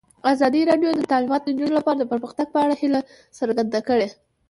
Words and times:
ازادي 0.33 0.61
راډیو 0.69 0.89
د 0.95 1.01
تعلیمات 1.11 1.41
د 1.43 1.47
نجونو 1.53 1.77
لپاره 1.79 1.97
د 1.99 2.03
پرمختګ 2.11 2.47
په 2.51 2.59
اړه 2.63 2.75
هیله 2.81 2.99
څرګنده 3.39 3.79
کړې. 3.87 4.07